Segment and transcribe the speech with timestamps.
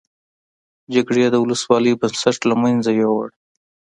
[0.93, 3.27] جګړې د ولسواکۍ بنسټ له مینځه یوړ.